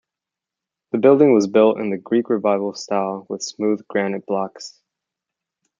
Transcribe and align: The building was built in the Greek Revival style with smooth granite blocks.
The 0.93 0.97
building 0.97 1.31
was 1.35 1.45
built 1.45 1.77
in 1.77 1.91
the 1.91 1.97
Greek 1.99 2.31
Revival 2.31 2.73
style 2.73 3.27
with 3.29 3.43
smooth 3.43 3.87
granite 3.87 4.25
blocks. 4.25 4.81